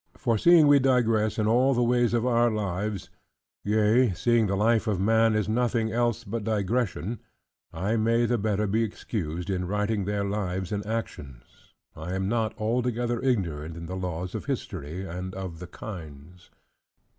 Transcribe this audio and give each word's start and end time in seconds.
For 0.17 0.35
seeing 0.39 0.65
we 0.65 0.79
digress 0.79 1.37
in 1.37 1.45
all 1.45 1.75
the 1.75 1.83
ways 1.83 2.15
of 2.15 2.25
our 2.25 2.49
lives: 2.49 3.11
yea, 3.63 4.13
seeing 4.15 4.47
the 4.47 4.55
life 4.55 4.87
of 4.87 4.99
man 4.99 5.35
is 5.35 5.47
nothing 5.47 5.91
else 5.91 6.23
but 6.23 6.43
digression; 6.43 7.19
I 7.71 7.97
may 7.97 8.25
the 8.25 8.39
better 8.39 8.65
be 8.65 8.81
excused, 8.81 9.51
in 9.51 9.67
writing 9.67 10.05
their 10.05 10.23
lives 10.25 10.71
and 10.71 10.83
actions. 10.87 11.73
I 11.95 12.15
am 12.15 12.27
not 12.27 12.57
altogether 12.57 13.21
ignorant 13.21 13.77
in 13.77 13.85
the 13.85 13.95
laws 13.95 14.33
of 14.33 14.45
history 14.45 15.05
and 15.05 15.35
of 15.35 15.59
the 15.59 15.67
kinds. 15.67 16.49